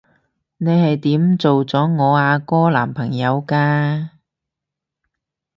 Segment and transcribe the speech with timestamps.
[0.57, 4.09] 你係點做咗我阿哥男朋友㗎？